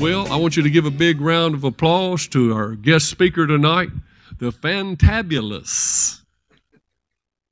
[0.00, 3.46] Well, I want you to give a big round of applause to our guest speaker
[3.46, 3.90] tonight,
[4.38, 6.22] the fantabulous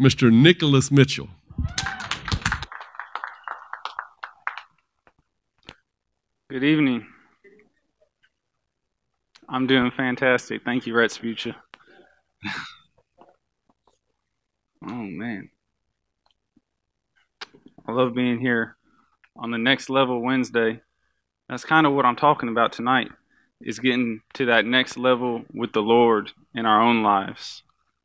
[0.01, 0.33] Mr.
[0.33, 1.29] Nicholas Mitchell.
[6.49, 7.07] Good evening.
[9.47, 10.63] I'm doing fantastic.
[10.65, 11.55] Thank you, Rex Future.
[12.47, 12.55] oh
[14.87, 15.51] man.
[17.87, 18.79] I love being here
[19.37, 20.81] on the next level Wednesday.
[21.49, 23.11] That's kind of what I'm talking about tonight
[23.61, 27.63] is getting to that next level with the Lord in our own lives.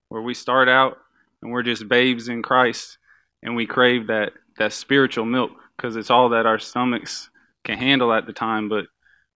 [0.09, 0.97] Where we start out
[1.41, 2.97] and we're just babes in Christ
[3.41, 7.29] and we crave that that spiritual milk because it's all that our stomachs
[7.63, 8.69] can handle at the time.
[8.69, 8.85] But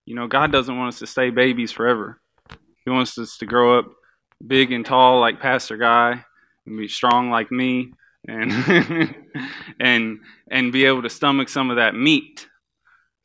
[0.05, 2.21] you know, God doesn't want us to stay babies forever.
[2.85, 3.91] He wants us to grow up
[4.45, 6.23] big and tall like Pastor Guy
[6.65, 7.91] and be strong like me
[8.27, 9.15] and
[9.79, 12.47] and and be able to stomach some of that meat,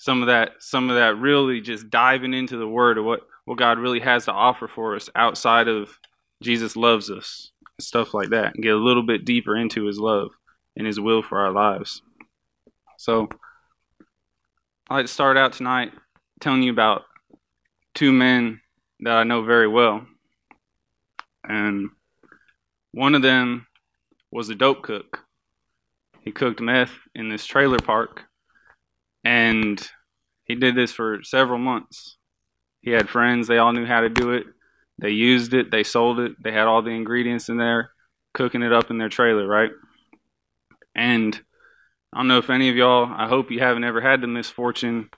[0.03, 3.57] some of that some of that really just diving into the word of what what
[3.57, 5.97] God really has to offer for us outside of
[6.43, 10.31] Jesus loves us, stuff like that, and get a little bit deeper into his love
[10.77, 12.03] and his will for our lives.
[12.99, 13.29] So
[14.91, 15.93] I'd like to start out tonight
[16.41, 17.03] telling you about
[17.95, 18.61] two men
[19.01, 20.05] that I know very well.
[21.45, 21.91] And
[22.91, 23.69] one of them
[24.33, 25.21] was a dope cook.
[26.23, 28.25] He cooked meth in this trailer park,
[29.25, 29.91] and
[30.45, 32.17] he did this for several months.
[32.81, 34.45] He had friends, they all knew how to do it.
[34.99, 37.91] They used it, they sold it, they had all the ingredients in there,
[38.35, 39.71] cooking it up in their trailer, right?
[40.95, 41.41] And
[42.13, 45.09] I don't know if any of y'all, I hope you haven't ever had the misfortune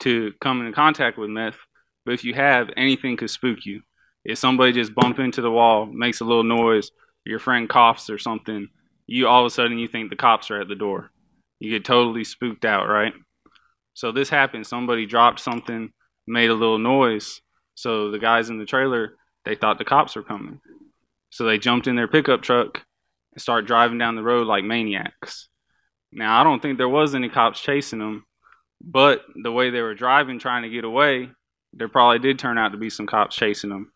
[0.00, 1.56] to come into contact with meth,
[2.04, 3.82] but if you have, anything could spook you.
[4.24, 6.90] If somebody just bump into the wall, makes a little noise,
[7.24, 8.68] your friend coughs or something,
[9.06, 11.10] you all of a sudden you think the cops are at the door.
[11.58, 13.12] You get totally spooked out, right?
[13.94, 14.66] So this happened.
[14.66, 15.92] Somebody dropped something,
[16.26, 17.40] made a little noise.
[17.74, 20.60] So the guys in the trailer, they thought the cops were coming.
[21.30, 22.82] So they jumped in their pickup truck
[23.32, 25.48] and started driving down the road like maniacs.
[26.12, 28.26] Now, I don't think there was any cops chasing them,
[28.82, 31.30] but the way they were driving, trying to get away,
[31.72, 33.92] there probably did turn out to be some cops chasing them.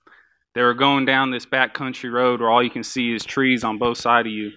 [0.55, 3.63] They were going down this back country road where all you can see is trees
[3.63, 4.53] on both sides of you,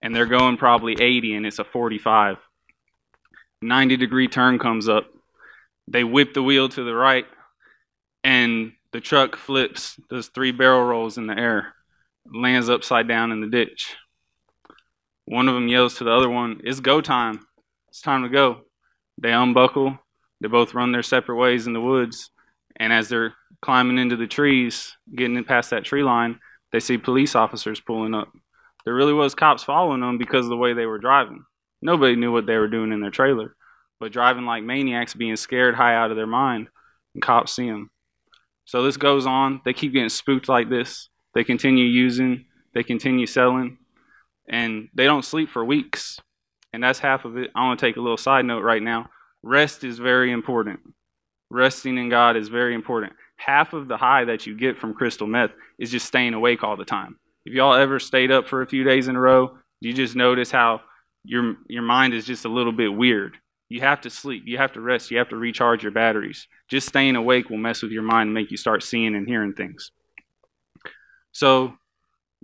[0.00, 2.36] and they're going probably 80 and it's a 45.
[3.64, 5.06] 90 degree turn comes up.
[5.88, 7.26] They whip the wheel to the right,
[8.22, 11.74] and the truck flips, does three barrel rolls in the air,
[12.32, 13.96] lands upside down in the ditch.
[15.26, 17.40] One of them yells to the other one, It's go time.
[17.88, 18.62] It's time to go.
[19.18, 19.98] They unbuckle.
[20.40, 22.30] They both run their separate ways in the woods.
[22.76, 26.40] And as they're climbing into the trees, getting past that tree line,
[26.72, 28.28] they see police officers pulling up.
[28.84, 31.44] There really was cops following them because of the way they were driving.
[31.84, 33.54] Nobody knew what they were doing in their trailer,
[34.00, 36.68] but driving like maniacs, being scared high out of their mind,
[37.12, 37.90] and cops see them.
[38.64, 39.60] So this goes on.
[39.66, 41.10] They keep getting spooked like this.
[41.34, 42.46] They continue using.
[42.72, 43.76] They continue selling,
[44.48, 46.18] and they don't sleep for weeks.
[46.72, 47.50] And that's half of it.
[47.54, 49.10] I want to take a little side note right now.
[49.42, 50.80] Rest is very important.
[51.50, 53.12] Resting in God is very important.
[53.36, 56.76] Half of the high that you get from crystal meth is just staying awake all
[56.76, 57.18] the time.
[57.44, 60.50] If y'all ever stayed up for a few days in a row, you just notice
[60.50, 60.80] how
[61.24, 63.36] your your mind is just a little bit weird.
[63.68, 64.44] You have to sleep.
[64.46, 65.10] You have to rest.
[65.10, 66.46] You have to recharge your batteries.
[66.68, 69.54] Just staying awake will mess with your mind and make you start seeing and hearing
[69.54, 69.90] things.
[71.32, 71.74] So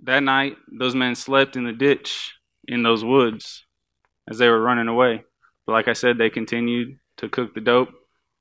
[0.03, 2.33] that night, those men slept in the ditch
[2.67, 3.65] in those woods
[4.29, 5.23] as they were running away.
[5.65, 7.89] But like I said, they continued to cook the dope,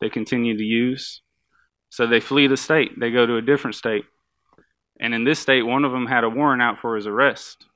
[0.00, 1.20] they continued to use.
[1.90, 4.04] So they flee the state, they go to a different state.
[4.98, 7.66] And in this state, one of them had a warrant out for his arrest.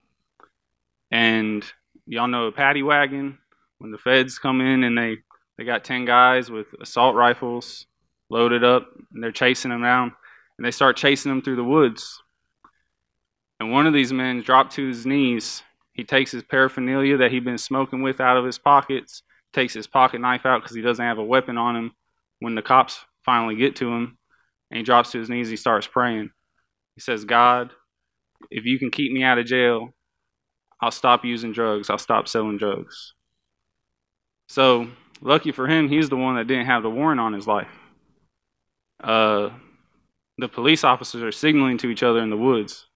[1.11, 1.65] And
[2.07, 3.39] y'all know a paddy wagon
[3.79, 5.17] when the feds come in and they,
[5.59, 7.87] they got 10 guys with assault rifles
[8.31, 10.13] loaded up and they're chasing them down.
[10.57, 12.23] And they start chasing them through the woods.
[13.59, 15.63] And one of these men dropped to his knees.
[15.93, 19.23] He takes his paraphernalia that he'd been smoking with out of his pockets,
[19.53, 21.93] takes his pocket knife out because he doesn't have a weapon on him
[22.41, 24.19] when the cops finally get to him.
[24.71, 25.49] And he drops to his knees.
[25.49, 26.31] He starts praying.
[26.95, 27.71] He says, God,
[28.51, 29.91] if you can keep me out of jail,
[30.81, 31.91] I'll stop using drugs.
[31.91, 33.15] I'll stop selling drugs.
[34.49, 34.89] So
[35.25, 37.69] Lucky for him, he's the one that didn't have the warrant on his life.
[39.03, 39.51] Uh,
[40.37, 42.87] the police officers are signaling to each other in the woods.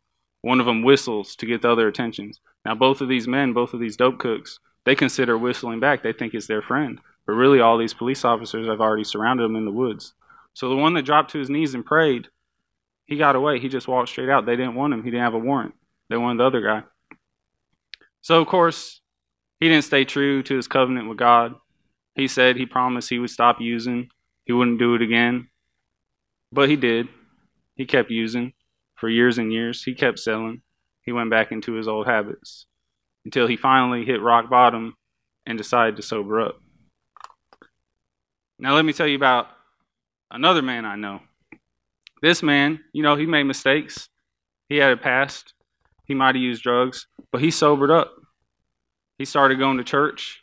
[0.43, 2.41] One of them whistles to get the other attentions.
[2.67, 6.03] Now, both of these men, both of these dope cooks, they consider whistling back.
[6.03, 7.01] They think it's their friend.
[7.27, 10.13] But really, all these police officers have already surrounded them in the woods.
[10.53, 12.29] So the one that dropped to his knees and prayed,
[13.07, 13.59] he got away.
[13.59, 14.45] He just walked straight out.
[14.45, 15.03] They didn't want him.
[15.03, 15.75] He didn't have a warrant.
[16.11, 16.83] They wanted the other guy.
[18.21, 19.01] So, of course,
[19.61, 21.55] he didn't stay true to his covenant with God.
[22.15, 24.11] He said he promised he would stop using,
[24.45, 25.49] he wouldn't do it again.
[26.51, 27.09] But he did.
[27.77, 28.55] He kept using
[28.97, 29.85] for years and years.
[29.85, 30.63] He kept selling.
[31.03, 32.67] He went back into his old habits
[33.25, 34.97] until he finally hit rock bottom
[35.47, 36.61] and decided to sober up.
[38.59, 39.47] Now, let me tell you about
[40.31, 41.21] another man I know.
[42.21, 44.09] This man, you know, he made mistakes.
[44.69, 45.55] He had a past.
[46.09, 48.15] He might have used drugs, but he sobered up.
[49.19, 50.43] He started going to church.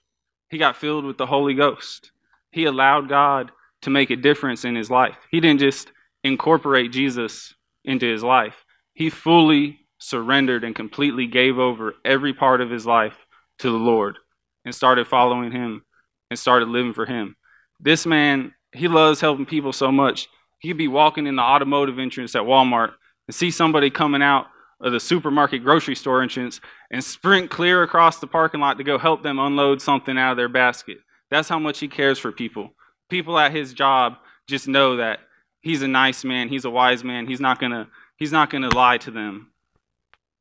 [0.50, 2.12] He got filled with the Holy Ghost.
[2.52, 3.52] He allowed God
[3.82, 5.18] to make a difference in his life.
[5.32, 5.92] He didn't just
[6.24, 7.54] incorporate Jesus
[7.84, 13.16] into his life, he fully surrendered and completely gave over every part of his life
[13.60, 14.18] to the Lord
[14.66, 15.84] and started following him
[16.30, 17.36] and started living for him.
[17.80, 20.28] This man, he loves helping people so much.
[20.60, 22.94] He'd be walking in the automotive entrance at Walmart
[23.28, 24.48] and see somebody coming out
[24.82, 26.60] of the supermarket grocery store entrance
[26.92, 30.38] and sprint clear across the parking lot to go help them unload something out of
[30.38, 30.98] their basket.
[31.32, 32.72] That's how much he cares for people.
[33.10, 34.18] People at his job
[34.48, 35.20] just know that
[35.62, 37.88] he's a nice man, he's a wise man, he's not gonna
[38.18, 39.52] he's not gonna lie to them.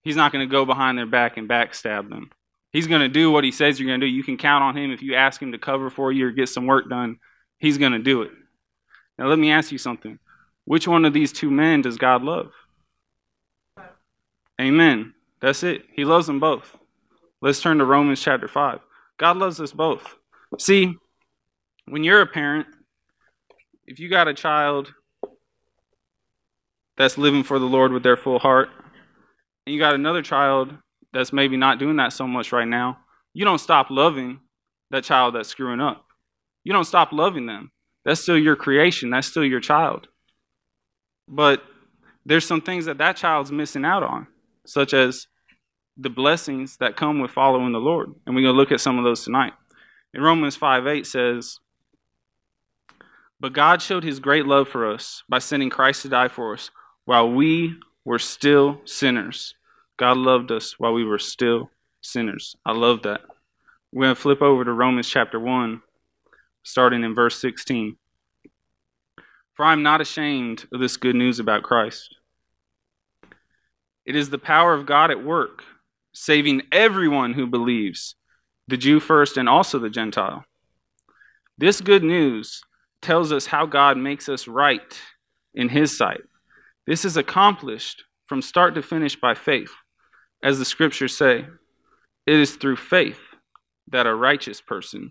[0.03, 2.31] He's not gonna go behind their back and backstab them.
[2.73, 4.07] He's gonna do what he says you're gonna do.
[4.07, 6.49] You can count on him if you ask him to cover for you or get
[6.49, 7.19] some work done,
[7.59, 8.33] he's gonna do it.
[9.19, 10.19] Now let me ask you something.
[10.65, 12.53] Which one of these two men does God love?
[14.61, 15.15] Amen.
[15.41, 15.85] That's it.
[15.93, 16.77] He loves them both.
[17.43, 18.81] Let's turn to Romans chapter 5.
[19.19, 20.17] God loves us both.
[20.59, 20.95] See,
[21.87, 22.67] when you're a parent,
[23.87, 24.95] if you got a child
[26.97, 28.69] that's living for the Lord with their full heart,
[29.67, 30.73] and you got another child
[31.13, 32.99] that's maybe not doing that so much right now,
[33.35, 34.41] you don't stop loving
[34.91, 36.07] that child that's screwing up.
[36.63, 37.71] You don't stop loving them.
[38.05, 40.09] That's still your creation, that's still your child.
[41.29, 41.63] But
[42.25, 44.27] there's some things that that child's missing out on
[44.67, 45.27] such as
[45.97, 48.15] the blessings that come with following the Lord.
[48.27, 49.53] And we're going to look at some of those tonight.
[50.13, 51.61] In Romans 5 8 says,
[53.41, 56.71] But God showed his great love for us by sending Christ to die for us
[57.05, 59.55] while we were still sinners.
[59.97, 61.71] God loved us while we were still
[62.01, 62.57] sinners.
[62.67, 63.21] I love that.
[63.93, 65.81] We're going to flip over to Romans chapter 1,
[66.65, 67.97] starting in verse 16.
[69.55, 72.17] For I am not ashamed of this good news about Christ
[74.07, 75.63] it is the power of God at work,
[76.13, 78.17] saving everyone who believes,
[78.69, 80.45] the Jew first and also the Gentile.
[81.59, 82.63] This good news
[83.01, 85.01] tells us how God makes us right
[85.55, 86.23] in His sight.
[86.87, 89.71] This is accomplished from start to finish by faith.
[90.43, 91.47] As the scriptures say,
[92.27, 93.21] it is through faith
[93.89, 95.11] that a righteous person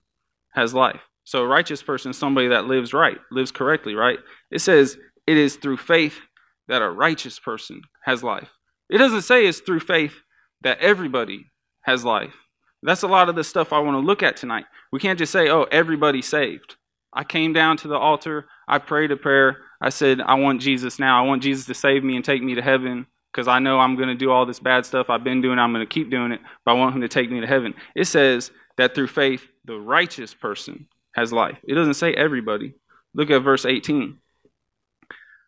[0.53, 1.01] has life.
[1.23, 4.19] So, a righteous person is somebody that lives right, lives correctly, right?
[4.51, 6.19] It says it is through faith
[6.67, 8.49] that a righteous person has life.
[8.89, 10.13] It doesn't say it's through faith
[10.61, 11.51] that everybody
[11.81, 12.33] has life.
[12.81, 14.65] That's a lot of the stuff I want to look at tonight.
[14.91, 16.75] We can't just say, oh, everybody's saved.
[17.13, 20.97] I came down to the altar, I prayed a prayer, I said, I want Jesus
[20.97, 21.21] now.
[21.21, 23.95] I want Jesus to save me and take me to heaven because I know I'm
[23.95, 26.31] going to do all this bad stuff I've been doing, I'm going to keep doing
[26.31, 27.73] it, but I want him to take me to heaven.
[27.95, 31.57] It says that through faith, the righteous person has life.
[31.63, 32.75] It doesn't say everybody.
[33.13, 34.17] Look at verse 18.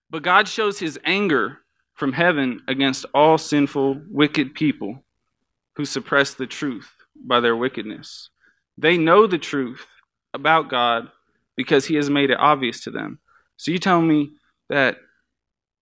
[0.10, 1.60] But God shows his anger
[1.96, 5.04] from heaven against all sinful, wicked people
[5.75, 8.30] who suppress the truth by their wickedness.
[8.78, 9.86] They know the truth
[10.34, 11.10] about God
[11.56, 13.20] because He has made it obvious to them.
[13.58, 14.32] So you tell me
[14.70, 14.98] that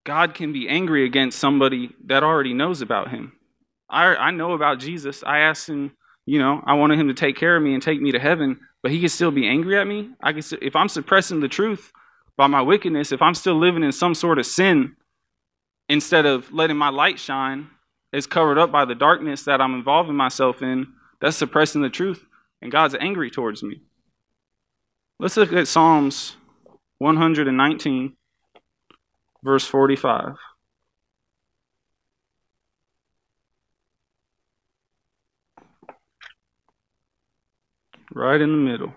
[0.04, 3.34] God can be angry against somebody that already knows about Him.
[3.90, 5.24] I, I know about Jesus.
[5.26, 5.92] I asked Him,
[6.26, 8.60] you know, I wanted Him to take care of me and take me to heaven,
[8.84, 10.12] but He can still be angry at me.
[10.22, 11.92] I can, if I'm suppressing the truth
[12.38, 14.96] by my wickedness, if I'm still living in some sort of sin,
[15.94, 17.70] instead of letting my light shine,
[18.12, 20.88] is covered up by the darkness that I'm involving myself in.
[21.22, 22.26] That's suppressing the truth,
[22.64, 23.82] and God's angry towards me.
[25.20, 26.36] Let's look at Psalms
[26.98, 28.16] 119,
[29.44, 30.36] verse 45.
[38.16, 38.94] Right in the middle.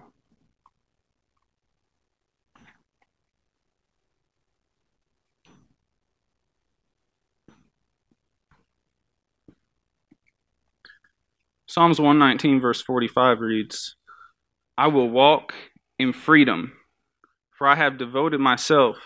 [11.76, 13.97] Psalms 119, verse 45 reads,
[14.78, 15.52] I will walk
[15.99, 16.73] in freedom,
[17.50, 18.97] for I have devoted myself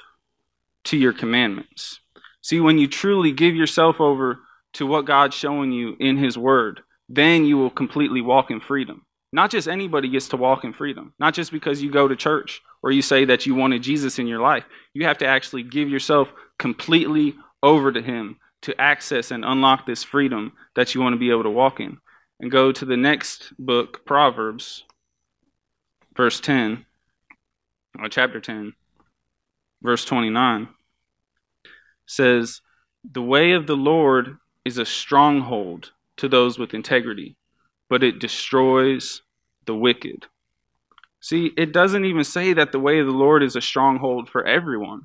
[0.84, 1.98] to your commandments.
[2.42, 4.38] See, when you truly give yourself over
[4.74, 9.04] to what God's showing you in His Word, then you will completely walk in freedom.
[9.32, 12.60] Not just anybody gets to walk in freedom, not just because you go to church
[12.84, 14.64] or you say that you wanted Jesus in your life.
[14.94, 17.34] You have to actually give yourself completely
[17.64, 21.42] over to Him to access and unlock this freedom that you want to be able
[21.42, 21.98] to walk in.
[22.40, 24.84] And go to the next book, Proverbs,
[26.16, 26.86] verse 10,
[27.98, 28.72] or chapter 10,
[29.82, 30.68] verse 29
[32.06, 32.62] says,
[33.04, 37.36] The way of the Lord is a stronghold to those with integrity,
[37.90, 39.20] but it destroys
[39.66, 40.26] the wicked.
[41.20, 44.46] See, it doesn't even say that the way of the Lord is a stronghold for
[44.46, 45.02] everyone.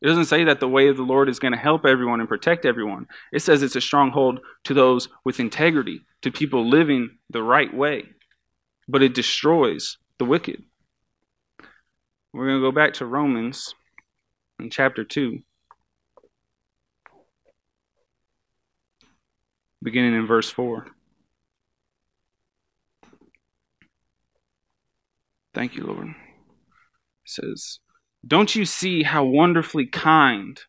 [0.00, 2.28] It doesn't say that the way of the Lord is going to help everyone and
[2.28, 3.06] protect everyone.
[3.32, 8.04] It says it's a stronghold to those with integrity, to people living the right way.
[8.86, 10.62] But it destroys the wicked.
[12.32, 13.74] We're going to go back to Romans
[14.60, 15.40] in chapter 2,
[19.82, 20.86] beginning in verse 4.
[25.54, 26.08] Thank you, Lord.
[26.08, 26.14] It
[27.24, 27.80] says,
[28.28, 30.60] Don't you see how wonderfully kind,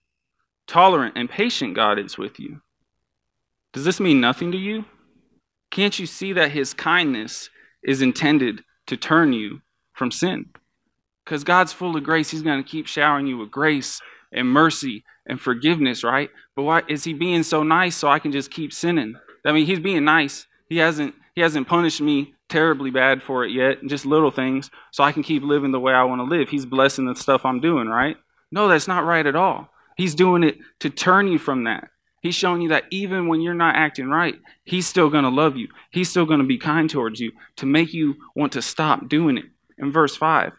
[0.66, 2.62] tolerant, and patient God is with you?
[3.74, 4.86] Does this mean nothing to you?
[5.70, 7.50] Can't you see that His kindness
[7.84, 9.62] is intended to turn you
[9.94, 10.46] from sin?
[11.26, 14.00] Because God's full of grace, He's going to keep showering you with grace
[14.32, 16.30] and mercy and forgiveness, right?
[16.56, 19.16] But why is He being so nice so I can just keep sinning?
[19.46, 20.48] I mean, He's being nice.
[20.70, 25.06] He hasn't He hasn't punished me terribly bad for it yet, just little things, so
[25.06, 26.50] I can keep living the way I want to live.
[26.50, 28.18] He's blessing the stuff I'm doing, right?
[28.52, 29.70] No, that's not right at all.
[29.96, 31.92] He's doing it to turn you from that.
[32.22, 35.56] He's showing you that even when you're not acting right, He's still going to love
[35.56, 35.70] you.
[35.92, 39.38] He's still going to be kind towards you to make you want to stop doing
[39.38, 39.46] it.
[39.78, 40.52] In verse 5,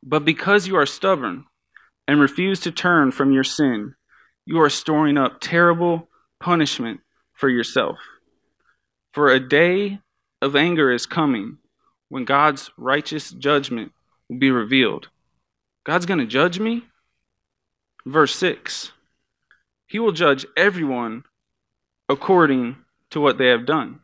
[0.00, 1.46] but because you are stubborn
[2.06, 3.96] and refuse to turn from your sin,
[4.46, 7.00] you are storing up terrible punishment
[7.32, 7.98] for yourself.
[9.12, 10.00] For a day
[10.40, 11.58] of anger is coming
[12.08, 13.92] when God's righteous judgment
[14.28, 15.08] will be revealed.
[15.84, 16.84] God's going to judge me?
[18.06, 18.92] Verse 6
[19.86, 21.24] He will judge everyone
[22.08, 22.76] according
[23.10, 24.00] to what they have done.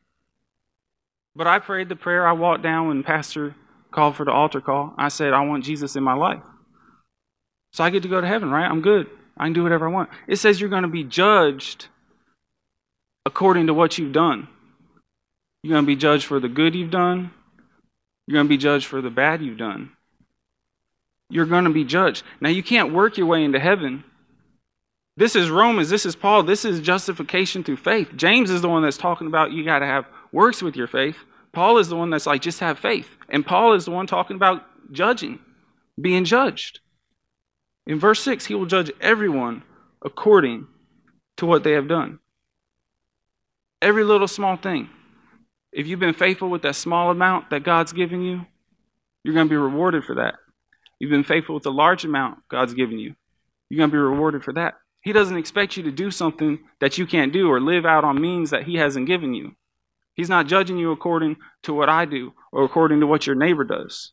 [1.35, 2.27] But I prayed the prayer.
[2.27, 3.55] I walked down when Pastor
[3.91, 4.95] called for the altar call.
[4.97, 6.43] I said, I want Jesus in my life.
[7.73, 8.69] So I get to go to heaven, right?
[8.69, 9.09] I'm good.
[9.37, 10.11] I can do whatever I want.
[10.27, 11.89] It says you're going to be judged
[13.27, 14.49] according to what you've done.
[15.67, 17.33] You're going to be judged for the good you've done.
[18.25, 19.91] You're going to be judged for the bad you've done.
[21.29, 22.23] You're going to be judged.
[22.41, 24.05] Now, you can't work your way into heaven.
[25.17, 25.91] This is Romans.
[25.91, 26.45] This is Paul.
[26.45, 28.13] This is justification through faith.
[28.15, 31.17] James is the one that's talking about you got to have works with your faith.
[31.53, 33.09] Paul is the one that's like, just have faith.
[33.29, 35.41] And Paul is the one talking about judging,
[36.01, 36.79] being judged.
[37.89, 39.65] In verse 6, he will judge everyone
[40.01, 40.69] according
[41.39, 42.21] to what they have done.
[43.83, 44.91] Every little small thing.
[45.77, 48.47] If you've been faithful with that small amount that God's given you,
[49.23, 50.37] you're going to be rewarded for that.
[50.99, 53.15] You've been faithful with the large amount God's given you,
[53.69, 54.77] you're going to be rewarded for that.
[55.03, 58.19] He doesn't expect you to do something that you can't do or live out on
[58.19, 59.55] means that He hasn't given you.
[60.15, 63.65] He's not judging you according to what I do or according to what your neighbor
[63.65, 64.13] does.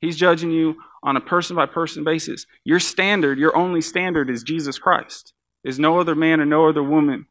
[0.00, 2.46] He's judging you on a person by person basis.
[2.62, 5.32] Your standard, your only standard is Jesus Christ.
[5.64, 7.26] Is no other man or no other woman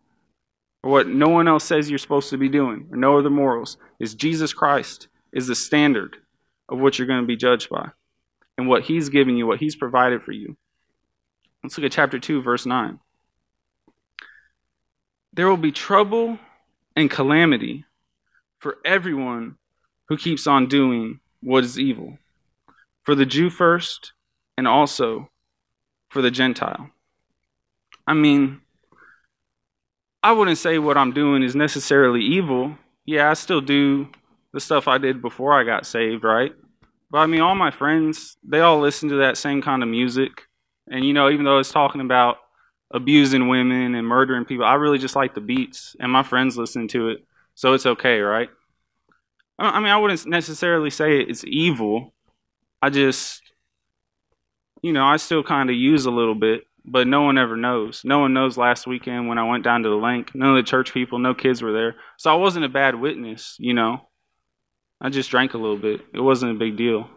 [0.83, 3.77] or what no one else says you're supposed to be doing, or no other morals,
[3.99, 6.17] is Jesus Christ is the standard
[6.69, 7.89] of what you're going to be judged by
[8.57, 10.57] and what He's given you, what He's provided for you.
[11.63, 12.99] Let's look at chapter 2, verse 9.
[15.31, 16.37] There will be trouble
[16.95, 17.85] and calamity
[18.59, 19.55] for everyone
[20.09, 22.17] who keeps on doing what is evil,
[23.03, 24.11] for the Jew first,
[24.57, 25.29] and also
[26.09, 26.89] for the Gentile.
[28.05, 28.61] I mean,
[30.23, 32.77] I wouldn't say what I'm doing is necessarily evil.
[33.05, 34.07] Yeah, I still do
[34.53, 36.53] the stuff I did before I got saved, right?
[37.11, 40.43] But I mean, all my friends, they all listen to that same kind of music.
[40.87, 42.37] And, you know, even though it's talking about
[42.91, 46.87] abusing women and murdering people, I really just like the beats, and my friends listen
[46.89, 47.25] to it.
[47.55, 48.49] So it's okay, right?
[49.59, 52.13] I mean, I wouldn't necessarily say it's evil.
[52.81, 53.41] I just,
[54.81, 58.01] you know, I still kind of use a little bit but no one ever knows.
[58.03, 60.31] No one knows last weekend when I went down to the link.
[60.35, 61.95] None of the church people, no kids were there.
[62.17, 64.09] So I wasn't a bad witness, you know.
[65.01, 66.01] I just drank a little bit.
[66.13, 67.09] It wasn't a big deal.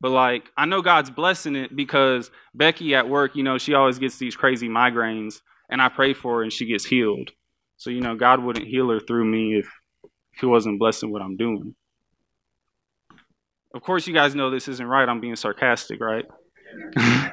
[0.00, 3.98] But like, I know God's blessing it because Becky at work, you know, she always
[3.98, 7.30] gets these crazy migraines, and I pray for her and she gets healed.
[7.76, 9.66] So, you know, God wouldn't heal her through me if,
[10.04, 11.74] if He wasn't blessing what I'm doing.
[13.74, 15.08] Of course, you guys know this isn't right.
[15.08, 16.24] I'm being sarcastic, right?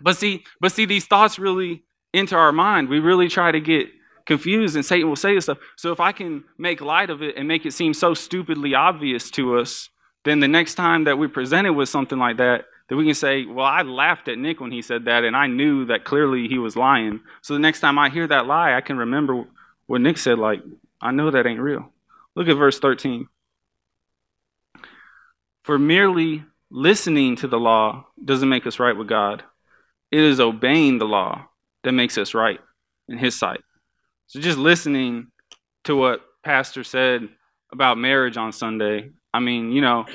[0.00, 2.88] but see, but see, these thoughts really enter our mind.
[2.88, 3.88] We really try to get
[4.26, 5.58] confused, and Satan will say this stuff.
[5.76, 9.30] So if I can make light of it and make it seem so stupidly obvious
[9.32, 9.88] to us,
[10.24, 13.46] then the next time that we're presented with something like that, that we can say,
[13.46, 16.58] Well, I laughed at Nick when he said that, and I knew that clearly he
[16.58, 17.20] was lying.
[17.42, 19.44] So the next time I hear that lie, I can remember
[19.86, 20.62] what Nick said, like,
[21.00, 21.90] I know that ain't real.
[22.36, 23.28] Look at verse 13.
[25.62, 29.42] For merely listening to the law doesn't make us right with God.
[30.10, 31.46] It is obeying the law
[31.84, 32.60] that makes us right
[33.08, 33.60] in His sight.
[34.26, 35.28] So just listening
[35.84, 37.28] to what Pastor said
[37.72, 40.06] about marriage on Sunday, I mean, you know,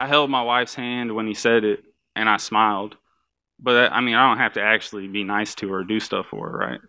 [0.00, 1.84] I held my wife's hand when he said it
[2.14, 2.96] and I smiled.
[3.60, 6.26] But I mean, I don't have to actually be nice to her or do stuff
[6.30, 6.80] for her, right?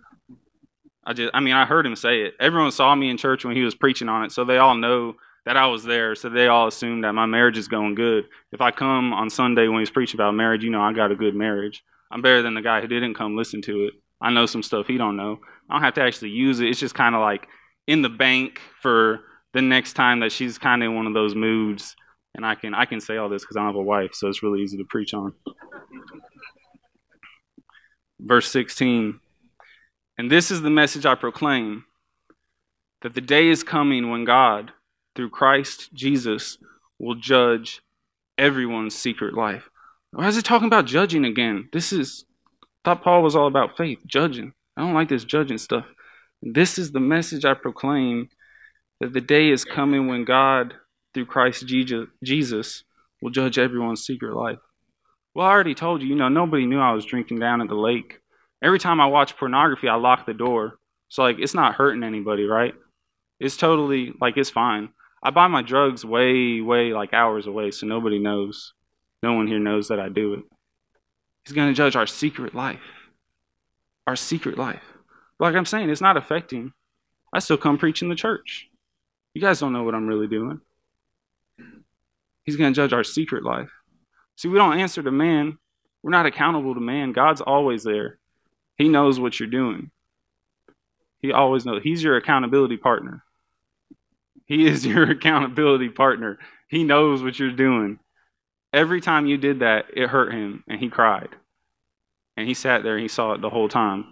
[1.05, 2.35] I just, I mean, I heard him say it.
[2.39, 5.15] Everyone saw me in church when he was preaching on it, so they all know
[5.45, 6.13] that I was there.
[6.13, 8.25] So they all assume that my marriage is going good.
[8.51, 11.15] If I come on Sunday when he's preaching about marriage, you know, I got a
[11.15, 11.83] good marriage.
[12.11, 13.93] I'm better than the guy who didn't come listen to it.
[14.21, 15.39] I know some stuff he don't know.
[15.69, 16.67] I don't have to actually use it.
[16.67, 17.47] It's just kind of like
[17.87, 19.21] in the bank for
[19.53, 21.95] the next time that she's kind of in one of those moods
[22.35, 24.43] and I can I can say all this because I have a wife, so it's
[24.43, 25.33] really easy to preach on.
[28.19, 29.19] Verse 16.
[30.17, 31.85] And this is the message I proclaim
[33.01, 34.73] that the day is coming when God,
[35.15, 36.57] through Christ Jesus,
[36.99, 37.81] will judge
[38.37, 39.69] everyone's secret life.
[40.11, 41.69] Why is it talking about judging again?
[41.71, 42.25] This is
[42.83, 44.53] thought Paul was all about faith, judging.
[44.75, 45.85] I don't like this judging stuff.
[46.41, 48.29] This is the message I proclaim
[48.99, 50.73] that the day is coming when God
[51.13, 52.83] through Christ Jesus
[53.21, 54.59] will judge everyone's secret life.
[55.35, 57.75] Well, I already told you, you know, nobody knew I was drinking down at the
[57.75, 58.19] lake.
[58.63, 60.79] Every time I watch pornography, I lock the door.
[61.09, 62.73] So, like, it's not hurting anybody, right?
[63.39, 64.89] It's totally, like, it's fine.
[65.23, 68.73] I buy my drugs way, way, like, hours away, so nobody knows.
[69.21, 70.43] No one here knows that I do it.
[71.45, 72.81] He's going to judge our secret life.
[74.07, 74.83] Our secret life.
[75.39, 76.73] Like I'm saying, it's not affecting.
[77.33, 78.69] I still come preaching the church.
[79.33, 80.61] You guys don't know what I'm really doing.
[82.43, 83.69] He's going to judge our secret life.
[84.35, 85.57] See, we don't answer to man.
[86.01, 87.11] We're not accountable to man.
[87.11, 88.17] God's always there.
[88.77, 89.91] He knows what you're doing.
[91.21, 91.83] He always knows.
[91.83, 93.23] He's your accountability partner.
[94.45, 96.39] He is your accountability partner.
[96.67, 97.99] He knows what you're doing.
[98.71, 101.29] Every time you did that, it hurt him and he cried.
[102.37, 104.05] And he sat there and he saw it the whole time.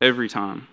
[0.00, 0.68] Every time.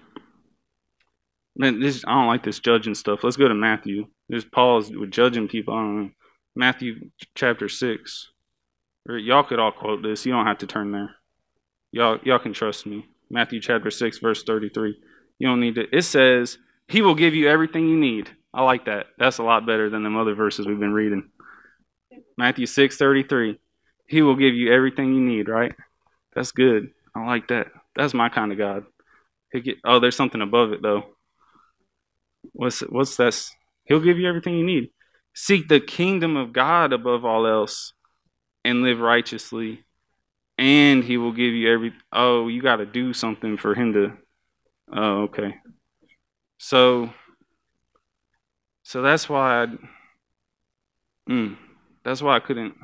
[1.55, 3.23] Man, this I don't like this judging stuff.
[3.23, 4.07] Let's go to Matthew.
[4.29, 5.73] There's Paul's with judging people.
[5.73, 6.09] I don't know.
[6.55, 8.29] Matthew chapter six.
[9.07, 10.25] Or y'all could all quote this.
[10.25, 11.15] You don't have to turn there.
[11.91, 13.05] Y'all y'all can trust me.
[13.29, 14.97] Matthew chapter six, verse thirty-three.
[15.39, 15.87] You don't need to.
[15.95, 16.57] It says,
[16.87, 19.07] "He will give you everything you need." I like that.
[19.17, 21.29] That's a lot better than the other verses we've been reading.
[22.41, 23.59] Matthew six thirty-three.
[24.07, 25.47] He will give you everything you need.
[25.47, 25.73] Right?
[26.33, 26.89] That's good.
[27.15, 27.67] I like that.
[27.95, 28.85] That's my kind of God.
[29.53, 31.03] Get, oh, there's something above it though.
[32.53, 33.37] What's what's that?
[33.85, 34.89] He'll give you everything you need.
[35.33, 37.93] Seek the kingdom of God above all else
[38.65, 39.83] and live righteously.
[40.57, 44.17] And he will give you every oh, you gotta do something for him to
[44.93, 45.55] Oh, okay.
[46.57, 47.13] So
[48.83, 49.67] so that's why I
[51.29, 51.57] mm,
[52.03, 52.75] that's why I couldn't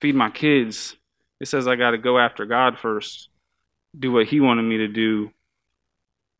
[0.00, 0.96] feed my kids.
[1.40, 3.28] It says I gotta go after God first,
[3.98, 5.30] do what he wanted me to do,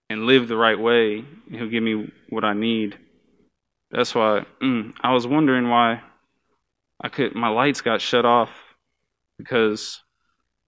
[0.08, 2.98] and live the right way, He'll give me what I need.
[3.90, 6.02] That's why mm, I was wondering why
[7.00, 8.50] I could my lights got shut off
[9.38, 10.00] because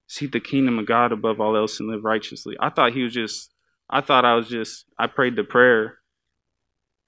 [0.06, 2.56] seek the kingdom of God above all else and live righteously.
[2.60, 3.52] I thought he was just
[3.88, 5.98] I thought I was just I prayed the prayer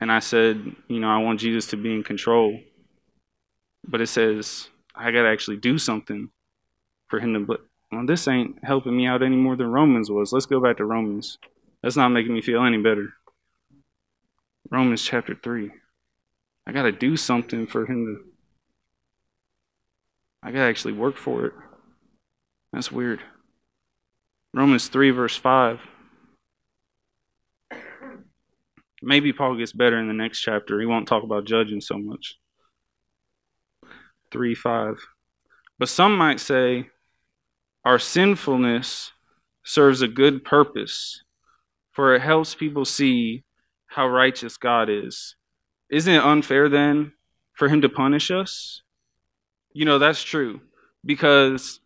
[0.00, 2.58] and I said, you know, I want Jesus to be in control.
[3.84, 6.30] But it says I got to actually do something
[7.08, 7.60] for him to but
[7.92, 10.32] well, this ain't helping me out any more than Romans was.
[10.32, 11.38] Let's go back to Romans.
[11.82, 13.14] That's not making me feel any better.
[14.70, 15.70] Romans chapter 3.
[16.66, 18.24] I got to do something for him to.
[20.42, 21.52] I got to actually work for it.
[22.72, 23.20] That's weird.
[24.52, 25.80] Romans 3, verse 5.
[29.02, 30.80] Maybe Paul gets better in the next chapter.
[30.80, 32.36] He won't talk about judging so much.
[34.30, 34.96] 3 5.
[35.78, 36.88] But some might say,
[37.84, 39.12] our sinfulness
[39.64, 41.22] serves a good purpose
[41.96, 43.42] for it helps people see
[43.86, 45.34] how righteous God is.
[45.90, 47.12] Isn't it unfair then
[47.54, 48.82] for him to punish us?
[49.72, 50.60] You know, that's true.
[51.06, 51.80] Because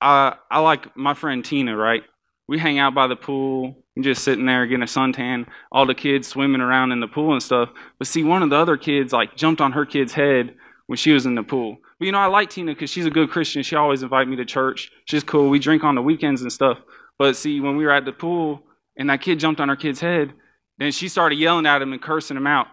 [0.00, 2.02] I I like my friend Tina, right?
[2.48, 5.94] We hang out by the pool, and just sitting there getting a suntan, all the
[5.94, 7.68] kids swimming around in the pool and stuff.
[7.98, 10.54] But see, one of the other kids like jumped on her kid's head
[10.90, 11.78] when she was in the pool.
[12.00, 13.62] But you know, I like Tina because she's a good Christian.
[13.62, 14.90] She always invite me to church.
[15.04, 15.48] She's cool.
[15.48, 16.78] We drink on the weekends and stuff.
[17.16, 18.64] But see, when we were at the pool
[18.96, 20.32] and that kid jumped on her kid's head,
[20.78, 22.66] then she started yelling at him and cursing him out.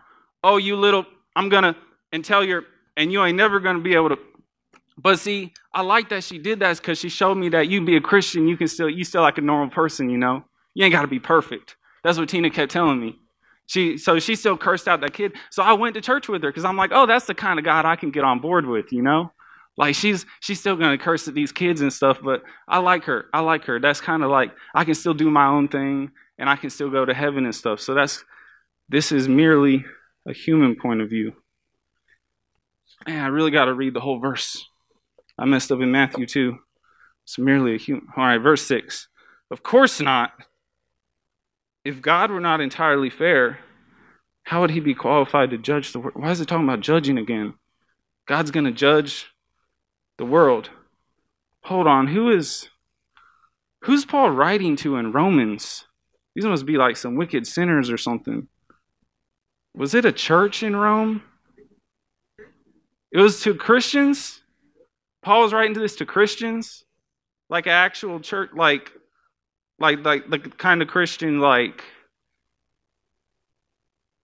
[0.44, 1.76] Oh, you little, I'm gonna
[2.12, 2.64] and tell your
[2.96, 4.18] and you ain't never gonna be able to.
[4.98, 7.98] But see, I like that she did that because she showed me that you be
[7.98, 10.44] a Christian, you can still you still like a normal person, you know.
[10.74, 11.76] You ain't gotta be perfect.
[12.04, 13.20] That's what Tina kept telling me.
[13.68, 15.34] She so she still cursed out that kid.
[15.52, 17.66] So I went to church with her because I'm like, oh, that's the kind of
[17.66, 19.32] God I can get on board with, you know.
[19.78, 23.28] Like she's she's still gonna curse at these kids and stuff, but I like her.
[23.34, 23.80] I like her.
[23.80, 26.90] That's kind of like I can still do my own thing and I can still
[26.90, 27.80] go to heaven and stuff.
[27.82, 28.24] So that's
[28.90, 29.86] this is merely
[30.28, 31.34] a human point of view.
[33.06, 34.66] Man, I really got to read the whole verse.
[35.38, 36.58] I messed up in Matthew too.
[37.26, 38.08] It's merely a human.
[38.16, 39.10] All right, verse six.
[39.52, 40.32] Of course not.
[41.88, 43.60] If God were not entirely fair,
[44.44, 46.18] how would he be qualified to judge the world?
[46.18, 47.54] Why is it talking about judging again?
[48.26, 49.28] God's going to judge
[50.18, 50.70] the world.
[51.64, 52.68] Hold on, who is
[53.86, 55.86] who's Paul writing to in Romans?
[56.36, 58.50] These must be like some wicked sinners or something.
[59.74, 61.24] Was it a church in Rome?
[63.14, 64.42] It was to Christians?
[65.22, 66.84] Paul was writing to this to Christians?
[67.50, 68.92] Like an actual church like
[69.80, 71.84] like like the kind of Christian like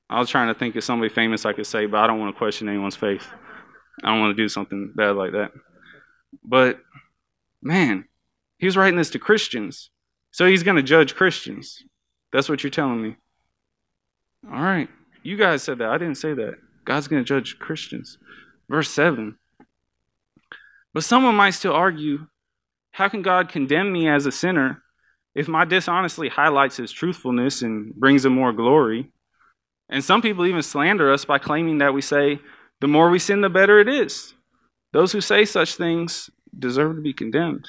[0.10, 2.36] I was trying to think of somebody famous I could say, but I don't want
[2.36, 3.28] to question anyone's faith.
[4.04, 5.52] I don't want to do something bad like that.
[6.44, 6.80] But
[7.62, 8.06] man,
[8.58, 9.90] he was writing this to Christians.
[10.32, 11.84] So he's going to judge Christians.
[12.32, 13.16] That's what you're telling me.
[14.52, 14.90] All right.
[15.22, 15.90] You guys said that.
[15.90, 16.56] I didn't say that.
[16.86, 18.18] God's going to judge Christians.
[18.70, 19.38] Verse 7.
[20.94, 22.28] But someone might still argue
[22.92, 24.83] how can God condemn me as a sinner
[25.36, 29.12] if my dishonesty highlights his truthfulness and brings him more glory?
[29.90, 32.40] And some people even slander us by claiming that we say,
[32.82, 34.34] the more we sin, the better it is.
[34.92, 37.68] Those who say such things deserve to be condemned.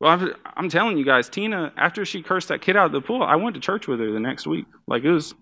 [0.00, 3.22] Well, I'm telling you guys, Tina, after she cursed that kid out of the pool,
[3.22, 4.64] I went to church with her the next week.
[4.86, 5.34] Like it was,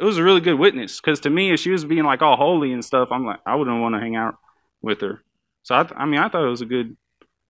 [0.00, 1.00] it was a really good witness.
[1.00, 3.54] Because to me, if she was being like all holy and stuff, I'm like, I
[3.54, 4.36] wouldn't want to hang out
[4.80, 5.22] with her.
[5.62, 6.96] So I, I mean, I thought it was a good.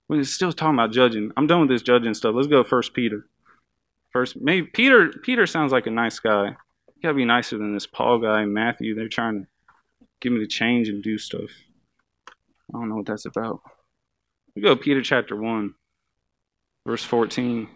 [0.08, 1.30] We're still talking about judging.
[1.36, 2.34] I'm done with this judging stuff.
[2.34, 3.28] Let's go First Peter.
[4.16, 5.10] First, maybe Peter.
[5.10, 6.46] Peter sounds like a nice guy.
[6.46, 8.94] You gotta be nicer than this Paul guy Matthew.
[8.94, 9.46] They're trying to
[10.22, 11.50] get me to change and do stuff.
[12.26, 12.32] I
[12.78, 13.60] don't know what that's about.
[14.54, 15.74] We go Peter chapter one,
[16.86, 17.68] verse fourteen.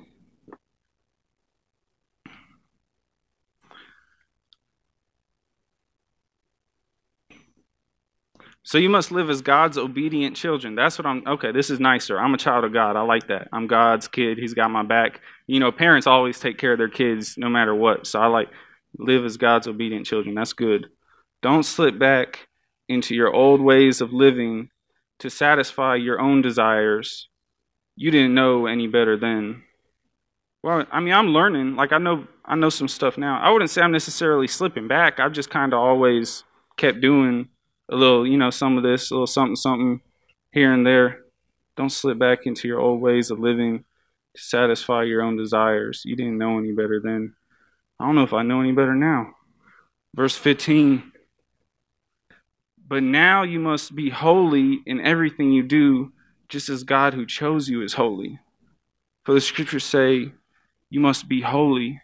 [8.70, 10.76] So you must live as God's obedient children.
[10.76, 12.20] That's what I'm okay, this is nicer.
[12.20, 12.94] I'm a child of God.
[12.94, 13.48] I like that.
[13.52, 14.38] I'm God's kid.
[14.38, 15.22] He's got my back.
[15.48, 18.06] You know, parents always take care of their kids no matter what.
[18.06, 18.48] So I like
[18.96, 20.36] live as God's obedient children.
[20.36, 20.86] That's good.
[21.42, 22.46] Don't slip back
[22.88, 24.70] into your old ways of living
[25.18, 27.28] to satisfy your own desires.
[27.96, 29.64] You didn't know any better then.
[30.62, 31.74] Well, I mean, I'm learning.
[31.74, 33.40] Like I know I know some stuff now.
[33.40, 35.18] I wouldn't say I'm necessarily slipping back.
[35.18, 36.44] I've just kind of always
[36.76, 37.48] kept doing
[37.90, 40.00] a little, you know, some of this, a little something, something
[40.52, 41.20] here and there.
[41.76, 43.84] Don't slip back into your old ways of living
[44.36, 46.02] to satisfy your own desires.
[46.04, 47.34] You didn't know any better then.
[47.98, 49.32] I don't know if I know any better now.
[50.14, 51.12] Verse 15.
[52.86, 56.12] But now you must be holy in everything you do,
[56.48, 58.38] just as God who chose you is holy.
[59.24, 60.32] For the scriptures say,
[60.90, 62.00] You must be holy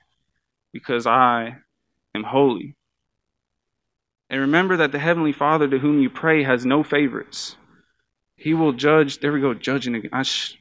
[0.72, 1.56] because I
[2.14, 2.75] am holy.
[4.28, 7.56] And remember that the Heavenly Father to whom you pray has no favorites.
[8.36, 9.20] He will judge.
[9.20, 10.10] There we go, judging again.
[10.12, 10.58] I, sh-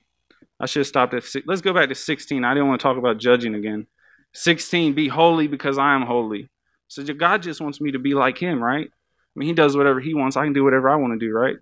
[0.59, 1.45] I should have stopped at six.
[1.47, 2.43] Let's go back to 16.
[2.43, 3.87] I didn't want to talk about judging again.
[4.33, 6.49] 16, be holy because I am holy.
[6.87, 8.87] So God just wants me to be like Him, right?
[8.87, 10.37] I mean, He does whatever He wants.
[10.37, 11.57] I can do whatever I want to do, right?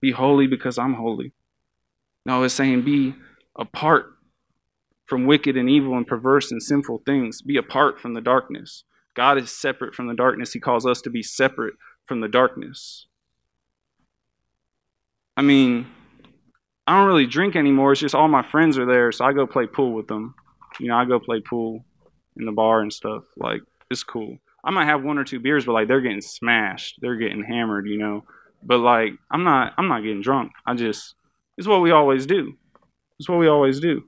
[0.00, 1.32] Be holy because I'm holy.
[2.24, 3.14] No, it's saying be
[3.56, 4.06] apart
[5.06, 7.42] from wicked and evil and perverse and sinful things.
[7.42, 8.84] Be apart from the darkness.
[9.14, 10.52] God is separate from the darkness.
[10.52, 11.74] He calls us to be separate
[12.06, 13.06] from the darkness.
[15.36, 15.86] I mean,
[16.86, 17.92] I don't really drink anymore.
[17.92, 20.34] It's just all my friends are there, so I go play pool with them.
[20.80, 21.84] You know, I go play pool
[22.36, 23.24] in the bar and stuff.
[23.36, 24.38] Like, it's cool.
[24.64, 26.98] I might have one or two beers, but like they're getting smashed.
[27.00, 28.24] They're getting hammered, you know.
[28.62, 30.52] But like I'm not I'm not getting drunk.
[30.64, 31.14] I just
[31.58, 32.54] it's what we always do.
[33.18, 34.04] It's what we always do.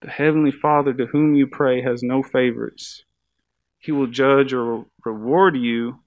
[0.00, 3.04] The Heavenly Father to whom you pray has no favorites.
[3.78, 6.00] He will judge or reward you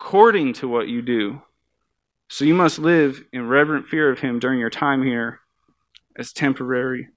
[0.00, 1.42] according to what you do.
[2.28, 5.40] So you must live in reverent fear of Him during your time here
[6.16, 7.08] as temporary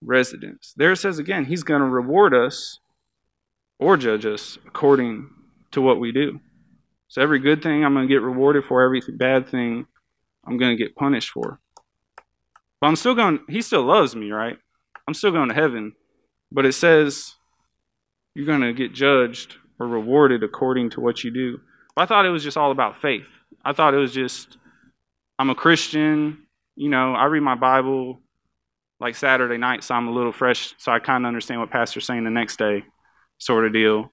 [0.00, 0.74] residence.
[0.76, 2.78] There it says again, he's going to reward us
[3.78, 5.28] or judge us according
[5.72, 6.40] to what we do.
[7.08, 9.86] So every good thing I'm going to get rewarded for, every bad thing
[10.46, 11.60] I'm going to get punished for.
[12.80, 14.56] But I'm still going, he still loves me, right?
[15.06, 15.92] I'm still going to heaven.
[16.50, 17.34] But it says
[18.34, 21.60] you're going to get judged or rewarded according to what you do.
[21.96, 23.26] I thought it was just all about faith.
[23.64, 24.58] I thought it was just,
[25.38, 28.20] I'm a Christian, you know, I read my Bible
[29.00, 32.06] like Saturday night, so I'm a little fresh, so I kind of understand what Pastor's
[32.06, 32.84] saying the next day,
[33.38, 34.12] sort of deal.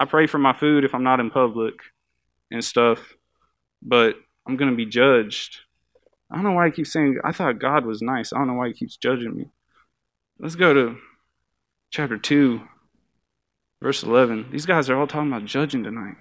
[0.00, 1.74] I pray for my food if I'm not in public
[2.50, 3.14] and stuff,
[3.82, 5.58] but I'm going to be judged.
[6.30, 8.32] I don't know why he keeps saying, I thought God was nice.
[8.32, 9.50] I don't know why he keeps judging me.
[10.38, 10.96] Let's go to
[11.90, 12.62] chapter 2,
[13.82, 14.46] verse 11.
[14.50, 16.14] These guys are all talking about judging tonight.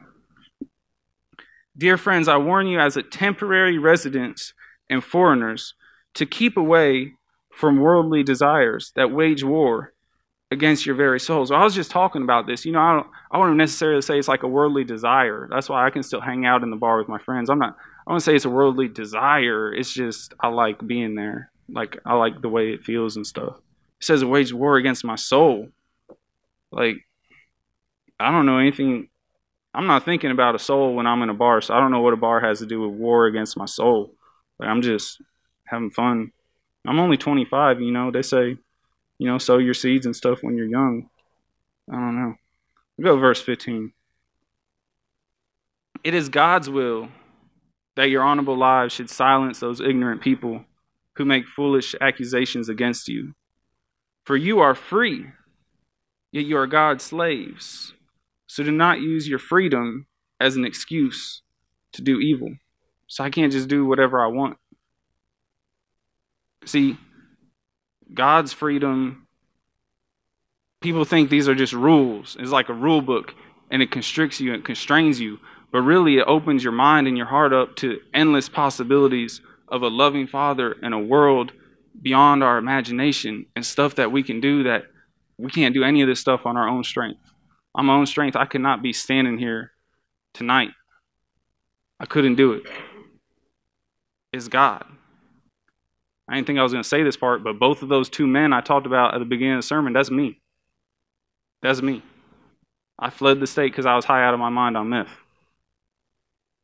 [1.78, 4.54] Dear friends, I warn you as a temporary residents
[4.89, 5.76] and foreigners
[6.15, 7.13] to keep away
[7.52, 9.93] from worldly desires that wage war
[10.50, 11.50] against your very souls.
[11.50, 12.65] So I was just talking about this.
[12.65, 15.47] You know, I don't I wouldn't necessarily say it's like a worldly desire.
[15.50, 17.50] That's why I can still hang out in the bar with my friends.
[17.50, 19.74] I'm not I wouldn't say it's a worldly desire.
[19.74, 21.52] It's just I like being there.
[21.69, 23.58] Like I like the way it feels and stuff.
[24.00, 25.69] It says it wage war against my soul.
[26.71, 27.06] Like
[28.23, 29.10] I don't know anything
[29.73, 32.01] I'm not thinking about a soul when I'm in a bar, so I don't know
[32.01, 34.13] what a bar has to do with war against my soul.
[34.60, 35.21] Like I'm just
[35.65, 36.31] having fun.
[36.86, 38.12] I'm only 25, you know.
[38.12, 38.57] They say,
[39.17, 41.10] you know, sow your seeds and stuff when you're young.
[41.89, 42.36] I don't know.
[42.97, 43.93] We'll go verse 15.
[46.03, 47.10] It is God's will
[47.95, 50.65] that your honorable lives should silence those ignorant people
[51.15, 53.36] who make foolish accusations against you.
[54.25, 55.27] For you are free,
[56.31, 57.93] yet you are God's slaves.
[58.51, 60.07] So do not use your freedom
[60.41, 61.41] as an excuse
[61.93, 62.53] to do evil.
[63.07, 64.57] So I can't just do whatever I want.
[66.65, 66.97] See,
[68.13, 69.25] God's freedom,
[70.81, 72.35] people think these are just rules.
[72.41, 73.33] It's like a rule book
[73.69, 75.39] and it constricts you and constrains you.
[75.71, 79.87] But really, it opens your mind and your heart up to endless possibilities of a
[79.87, 81.53] loving Father and a world
[82.01, 84.87] beyond our imagination and stuff that we can do that
[85.37, 87.30] we can't do any of this stuff on our own strength
[87.75, 89.71] on my own strength, I could not be standing here
[90.34, 90.71] tonight.
[91.99, 92.63] I couldn't do it.
[94.34, 94.86] It's God.
[96.27, 98.25] I didn't think I was going to say this part, but both of those two
[98.25, 100.39] men I talked about at the beginning of the sermon, that's me.
[101.62, 102.01] That's me.
[102.97, 105.12] I fled the state because I was high out of my mind on meth.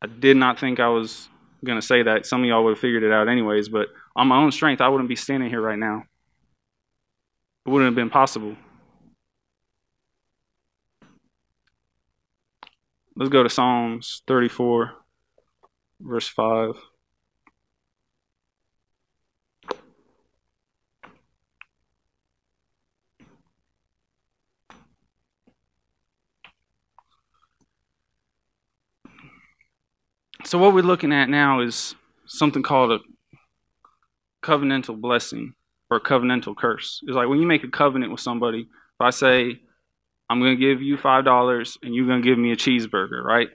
[0.01, 1.27] I did not think I was
[1.65, 2.25] going to say that.
[2.25, 4.89] Some of y'all would have figured it out anyways, but on my own strength, I
[4.89, 6.03] wouldn't be standing here right now.
[7.65, 8.55] It wouldn't have been possible.
[13.19, 14.93] Let's go to Psalms 34,
[16.01, 16.75] verse 5.
[30.45, 31.95] So, what we're looking at now is
[32.27, 32.99] something called a
[34.43, 35.55] covenantal blessing
[35.89, 37.01] or a covenantal curse.
[37.07, 39.59] It's like when you make a covenant with somebody, if I say,
[40.29, 43.49] I'm to give you $5 and you're to give me a cheeseburger, right?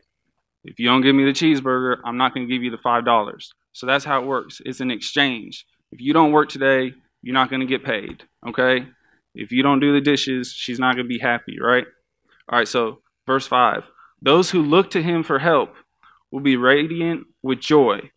[0.65, 3.49] If you don't give me the cheeseburger, I'm not to give you the $5.
[3.73, 4.61] So that's how it works.
[4.65, 5.67] It's an exchange.
[5.91, 8.87] If you don't work today, you're not to get paid, okay?
[9.35, 11.85] If you don't do the dishes, she's not to be happy, right?
[12.49, 13.85] All right, so verse 5
[14.21, 15.75] Those who look to him for help
[16.31, 18.11] will be radiant with joy.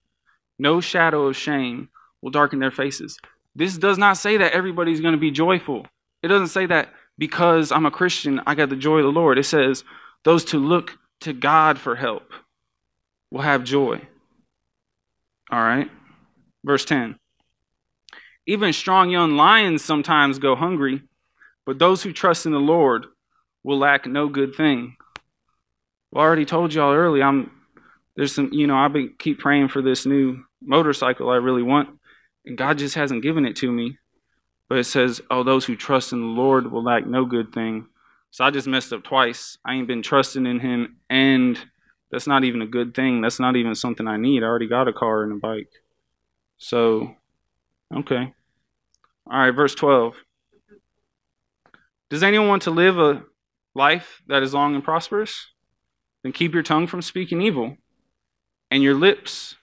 [0.57, 1.89] No shadow of shame
[2.21, 3.17] will darken their faces.
[3.55, 5.85] This does not say that everybody's going to be joyful.
[6.23, 9.37] It doesn't say that because I'm a Christian, I got the joy of the Lord.
[9.37, 9.83] It says,
[10.23, 12.31] those to look to God for help
[13.31, 14.01] will have joy.
[15.51, 15.89] All right.
[16.63, 17.17] Verse 10.
[18.47, 21.01] Even strong young lions sometimes go hungry,
[21.65, 23.05] but those who trust in the Lord
[23.63, 24.95] will lack no good thing.
[26.11, 27.51] Well, I already told y'all early, I'm
[28.15, 31.89] there's some, you know, I've been keep praying for this new motorcycle I really want,
[32.45, 33.97] and God just hasn't given it to me.
[34.67, 37.87] But it says, Oh, those who trust in the Lord will lack no good thing.
[38.31, 39.57] So I just messed up twice.
[39.65, 41.57] I ain't been trusting in Him, and
[42.11, 43.21] that's not even a good thing.
[43.21, 44.43] That's not even something I need.
[44.43, 45.71] I already got a car and a bike.
[46.57, 47.15] So,
[47.95, 48.33] okay.
[49.29, 50.15] All right, verse 12.
[52.09, 53.23] Does anyone want to live a
[53.73, 55.47] life that is long and prosperous?
[56.23, 57.77] Then keep your tongue from speaking evil
[58.69, 59.55] and your lips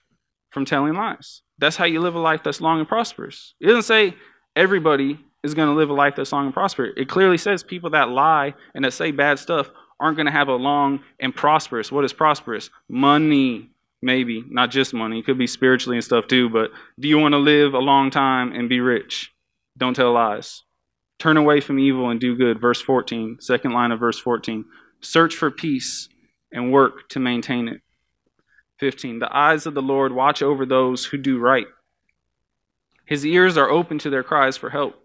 [0.49, 1.41] from telling lies.
[1.57, 3.55] That's how you live a life that's long and prosperous.
[3.59, 4.15] It doesn't say
[4.55, 6.93] everybody is going to live a life that's long and prosperous.
[6.95, 10.47] It clearly says people that lie and that say bad stuff aren't going to have
[10.47, 11.91] a long and prosperous.
[11.91, 12.69] What is prosperous?
[12.89, 13.69] Money,
[14.01, 14.43] maybe.
[14.49, 15.19] Not just money.
[15.19, 16.49] It could be spiritually and stuff too.
[16.49, 19.31] But do you want to live a long time and be rich?
[19.77, 20.63] Don't tell lies.
[21.19, 22.59] Turn away from evil and do good.
[22.59, 24.65] Verse 14, second line of verse 14.
[25.01, 26.09] Search for peace
[26.51, 27.81] and work to maintain it.
[28.79, 29.19] 15.
[29.19, 31.67] The eyes of the Lord watch over those who do right.
[33.05, 34.95] His ears are open to their cries for help.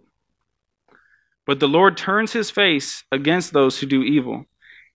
[1.47, 4.45] But the Lord turns his face against those who do evil.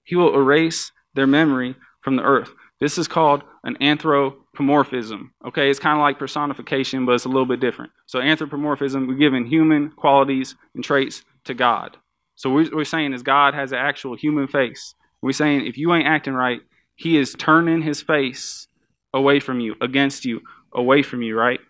[0.04, 2.52] He will erase their memory from the earth.
[2.80, 5.34] This is called an anthropomorphism.
[5.48, 7.92] Okay, it's kind of like personification, but it's a little bit different.
[8.06, 11.98] So, anthropomorphism, we're giving human qualities and traits to God.
[12.36, 14.96] So, what we're saying is God has an actual human face.
[15.22, 16.60] We're saying if you ain't acting right,
[16.96, 18.68] He is turning His face
[19.14, 20.42] away from you, against you,
[20.74, 21.62] away from you, right?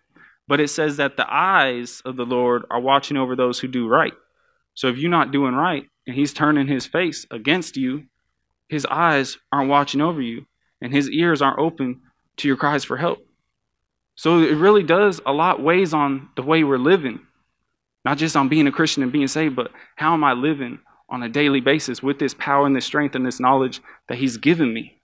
[0.54, 3.88] But it says that the eyes of the Lord are watching over those who do
[3.88, 4.14] right.
[4.76, 8.04] So if you're not doing right and he's turning his face against you,
[8.70, 10.46] his eyes aren't watching over you
[10.80, 12.02] and his ears aren't open
[12.38, 13.26] to your cries for help.
[14.14, 17.22] So it really does a lot weighs on the way we're living.
[18.06, 20.78] Not just on being a Christian and being saved, but how am I living
[21.10, 24.38] on a daily basis with this power and this strength and this knowledge that he's
[24.38, 25.02] given me?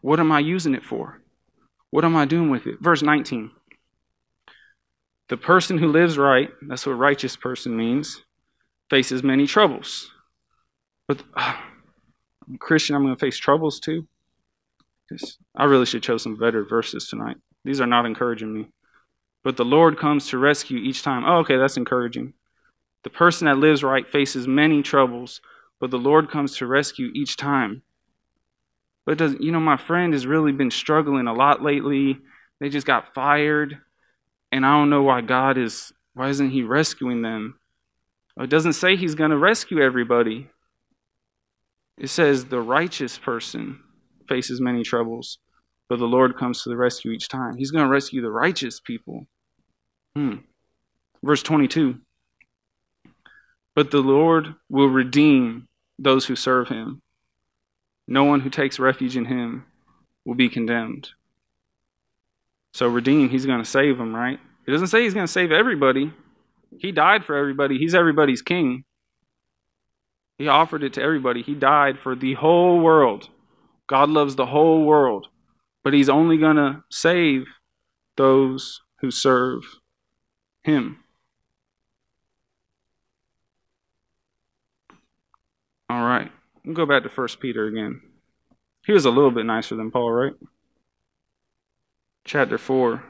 [0.00, 1.20] What am I using it for?
[1.90, 2.80] What am I doing with it?
[2.80, 3.50] Verse 19.
[5.28, 8.22] The person who lives right, that's what righteous person means,
[8.90, 10.10] faces many troubles.
[11.08, 11.56] But uh,
[12.46, 14.06] I'm Christian, I'm going to face troubles too.
[15.54, 17.36] I really should chose some better verses tonight.
[17.64, 18.68] These are not encouraging me.
[19.42, 21.24] But the Lord comes to rescue each time.
[21.26, 22.32] Oh, okay, that's encouraging.
[23.02, 25.40] The person that lives right faces many troubles,
[25.78, 27.82] but the Lord comes to rescue each time.
[29.04, 32.18] But does you know my friend has really been struggling a lot lately.
[32.60, 33.78] They just got fired,
[34.54, 37.58] and I don't know why God is why isn't he rescuing them?
[38.38, 40.48] It doesn't say he's going to rescue everybody.
[41.98, 43.80] It says the righteous person
[44.28, 45.38] faces many troubles,
[45.88, 47.56] but the Lord comes to the rescue each time.
[47.56, 49.26] He's going to rescue the righteous people.
[50.14, 50.36] Hmm.
[51.20, 51.98] Verse 22
[53.74, 55.66] But the Lord will redeem
[55.98, 57.02] those who serve him.
[58.06, 59.64] No one who takes refuge in him
[60.24, 61.10] will be condemned.
[62.74, 64.40] So, redeem, he's going to save them, right?
[64.66, 66.12] He doesn't say he's going to save everybody.
[66.76, 67.78] He died for everybody.
[67.78, 68.82] He's everybody's king.
[70.38, 71.42] He offered it to everybody.
[71.42, 73.28] He died for the whole world.
[73.86, 75.28] God loves the whole world,
[75.84, 77.44] but He's only going to save
[78.16, 79.62] those who serve
[80.64, 80.98] Him.
[85.88, 86.32] All right.
[86.64, 88.00] We'll go back to 1 Peter again.
[88.84, 90.32] He was a little bit nicer than Paul, right?
[92.24, 93.04] Chapter 4,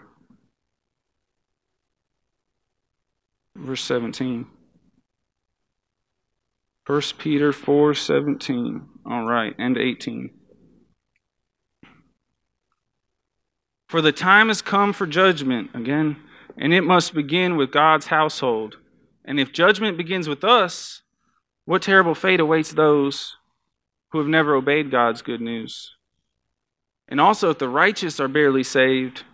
[3.56, 4.46] verse 17.
[6.86, 8.88] 1 Peter 4 17.
[9.06, 10.30] All right, and 18.
[13.88, 16.16] For the time has come for judgment, again,
[16.58, 18.78] and it must begin with God's household.
[19.24, 21.02] And if judgment begins with us,
[21.64, 23.36] what terrible fate awaits those
[24.10, 25.92] who have never obeyed God's good news?
[27.08, 29.24] And also, if the righteous are barely saved,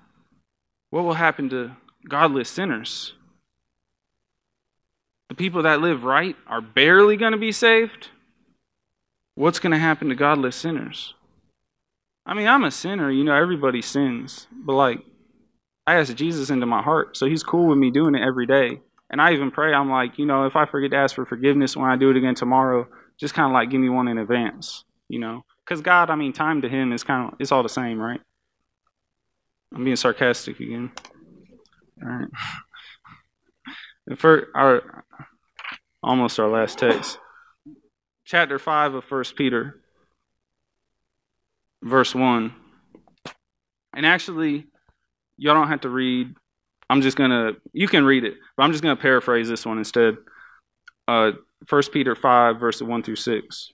[0.91, 1.77] what will happen to
[2.09, 3.15] godless sinners?
[5.29, 8.09] The people that live right are barely going to be saved.
[9.37, 11.15] What's going to happen to godless sinners?
[12.27, 13.11] I mean, I'm a sinner.
[13.11, 14.49] You know, everybody sins.
[14.53, 14.99] But, like,
[15.87, 18.81] I ask Jesus into my heart, so he's cool with me doing it every day.
[19.11, 21.77] And I even pray, I'm like, you know, if I forget to ask for forgiveness
[21.77, 22.87] when I do it again tomorrow,
[23.19, 25.45] just kind of like give me one in advance, you know?
[25.71, 28.21] Because God, I mean, time to him is kind of, it's all the same, right?
[29.73, 30.91] I'm being sarcastic again.
[32.03, 32.29] All right.
[34.19, 35.05] For our
[36.03, 37.21] almost our last text.
[38.25, 39.81] Chapter 5 of First Peter,
[41.85, 42.53] verse 1.
[43.95, 44.67] And actually,
[45.37, 46.35] y'all don't have to read.
[46.89, 49.65] I'm just going to, you can read it, but I'm just going to paraphrase this
[49.65, 50.17] one instead.
[51.07, 51.31] Uh,
[51.69, 53.73] 1 Peter 5, verses 1 through 6.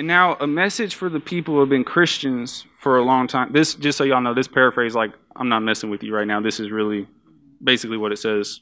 [0.00, 3.52] And now, a message for the people who have been Christians for a long time.
[3.52, 6.40] This, just so y'all know, this paraphrase, like, I'm not messing with you right now.
[6.40, 7.06] This is really
[7.62, 8.60] basically what it says.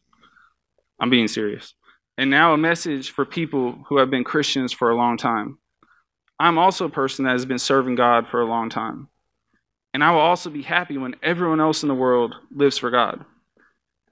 [0.99, 1.75] I'm being serious.
[2.17, 5.59] And now, a message for people who have been Christians for a long time.
[6.41, 9.07] I'm also a person that has been serving God for a long time.
[9.95, 13.25] And I will also be happy when everyone else in the world lives for God.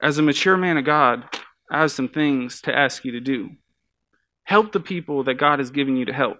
[0.00, 1.24] As a mature man of God,
[1.72, 3.50] I have some things to ask you to do.
[4.44, 6.38] Help the people that God has given you to help.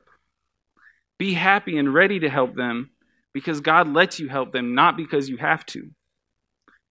[1.19, 2.91] Be happy and ready to help them
[3.33, 5.91] because God lets you help them, not because you have to.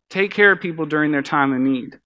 [0.10, 2.00] Take care of people during their time of need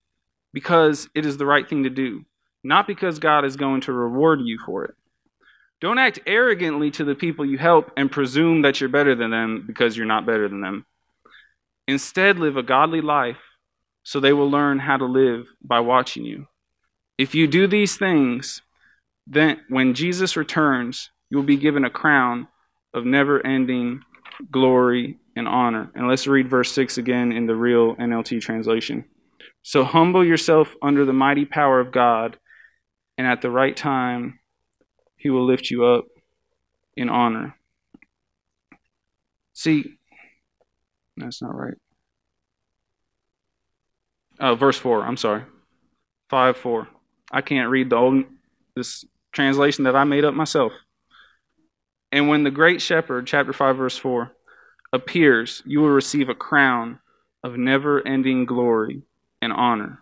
[0.54, 2.26] because it is the right thing to do,
[2.64, 4.96] not because God is going to reward you for it.
[5.82, 9.64] Don't act arrogantly to the people you help and presume that you're better than them
[9.66, 10.86] because you're not better than them.
[11.88, 13.38] Instead, live a godly life
[14.04, 16.48] so they will learn how to live by watching you.
[17.18, 18.62] If you do these things,
[19.28, 22.48] then when Jesus returns, you will be given a crown
[22.94, 24.02] of never ending
[24.52, 25.92] glory and honor.
[25.96, 29.06] And let's read verse 6 again in the real NLT translation.
[29.62, 32.38] So humble yourself under the mighty power of God,
[33.18, 34.40] and at the right time,
[35.18, 36.06] he will lift you up
[36.96, 37.56] in honor.
[39.54, 39.98] See,
[41.18, 41.74] that's not right.
[44.40, 45.44] Oh, verse 4, I'm sorry.
[46.30, 46.88] 5 4.
[47.32, 48.24] I can't read the old
[48.76, 50.72] this translation that I made up myself.
[52.12, 54.32] And when the great shepherd, chapter 5, verse 4,
[54.92, 57.00] appears, you will receive a crown
[57.44, 59.04] of never ending glory
[59.42, 60.00] and honor.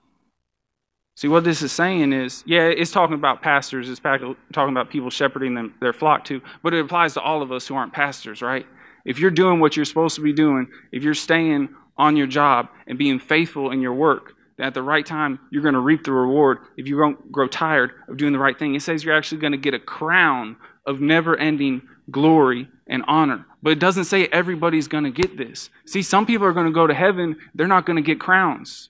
[1.15, 5.09] See, what this is saying is, yeah, it's talking about pastors, it's talking about people
[5.09, 8.41] shepherding them, their flock too, but it applies to all of us who aren't pastors,
[8.41, 8.65] right?
[9.03, 12.69] If you're doing what you're supposed to be doing, if you're staying on your job
[12.85, 16.11] and being faithful in your work, at the right time, you're going to reap the
[16.11, 18.73] reward if you don't grow tired of doing the right thing.
[18.73, 20.55] It says you're actually going to get a crown
[20.85, 23.45] of never ending glory and honor.
[23.61, 25.69] But it doesn't say everybody's going to get this.
[25.85, 28.89] See, some people are going to go to heaven, they're not going to get crowns.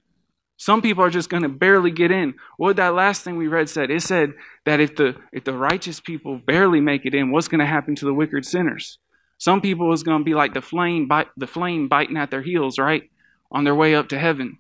[0.60, 2.34] Some people are just going to barely get in.
[2.58, 4.34] What that last thing we read said, it said
[4.66, 7.96] that if the if the righteous people barely make it in, what's going to happen
[7.96, 8.98] to the wicked sinners?
[9.38, 12.42] Some people is going to be like the flame bite, the flame biting at their
[12.42, 13.04] heels, right?
[13.52, 14.58] On their way up to heaven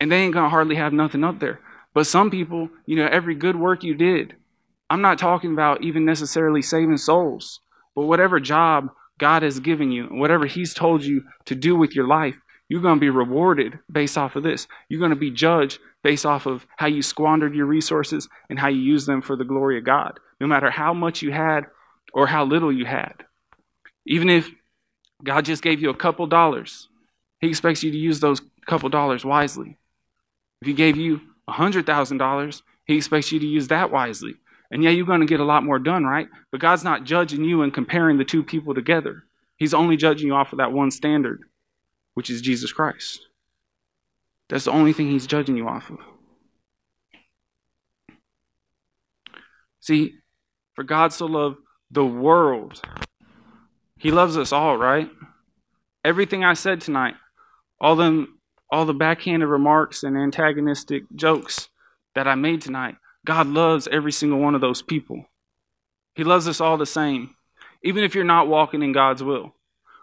[0.00, 1.60] and they ain't going to hardly have nothing up there.
[1.94, 4.36] But some people, you know, every good work you did,
[4.90, 7.60] I'm not talking about even necessarily saving souls,
[7.98, 12.06] but whatever job God has given you, whatever He's told you to do with your
[12.06, 12.36] life,
[12.68, 14.68] you're going to be rewarded based off of this.
[14.88, 18.68] You're going to be judged based off of how you squandered your resources and how
[18.68, 21.64] you used them for the glory of God, no matter how much you had
[22.14, 23.14] or how little you had.
[24.06, 24.48] Even if
[25.24, 26.88] God just gave you a couple dollars,
[27.40, 29.76] He expects you to use those couple dollars wisely.
[30.60, 34.36] If he gave you $100,000, he expects you to use that wisely.
[34.70, 36.28] And yeah, you're going to get a lot more done, right?
[36.50, 39.24] But God's not judging you and comparing the two people together.
[39.56, 41.42] He's only judging you off of that one standard,
[42.14, 43.20] which is Jesus Christ.
[44.48, 45.98] That's the only thing he's judging you off of.
[49.80, 50.14] See,
[50.74, 51.58] for God so loved
[51.90, 52.82] the world,
[53.98, 55.10] he loves us all, right?
[56.04, 57.14] Everything I said tonight,
[57.80, 58.38] all them
[58.70, 61.68] all the backhanded remarks and antagonistic jokes
[62.14, 62.96] that I made tonight.
[63.28, 65.22] God loves every single one of those people.
[66.14, 67.34] He loves us all the same,
[67.84, 69.54] even if you're not walking in God's will,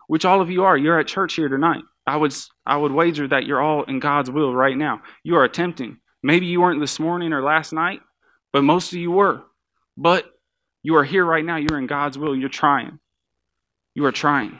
[0.06, 0.78] which all of you are.
[0.78, 1.82] You're at church here tonight.
[2.06, 2.36] I would,
[2.68, 5.02] I would wager that you're all in God's will right now.
[5.24, 5.98] You are attempting.
[6.22, 8.02] Maybe you weren't this morning or last night,
[8.54, 9.42] but most of you were.
[9.98, 10.32] But
[10.84, 11.56] you are here right now.
[11.56, 12.36] You're in God's will.
[12.36, 13.00] You're trying.
[13.96, 14.60] You are trying.